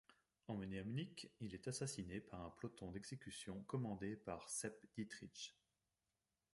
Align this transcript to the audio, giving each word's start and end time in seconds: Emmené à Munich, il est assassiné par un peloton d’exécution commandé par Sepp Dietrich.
Emmené 0.47 0.79
à 0.79 0.83
Munich, 0.83 1.31
il 1.41 1.53
est 1.53 1.67
assassiné 1.67 2.21
par 2.21 2.41
un 2.43 2.49
peloton 2.49 2.89
d’exécution 2.89 3.61
commandé 3.67 4.15
par 4.15 4.49
Sepp 4.49 4.83
Dietrich. 4.95 5.55